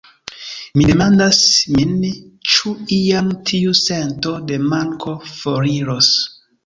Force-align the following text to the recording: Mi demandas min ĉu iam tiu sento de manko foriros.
Mi 0.77 0.85
demandas 0.91 1.41
min 1.75 1.91
ĉu 2.53 2.73
iam 2.97 3.29
tiu 3.51 3.77
sento 3.83 4.35
de 4.53 4.59
manko 4.73 5.15
foriros. 5.35 6.11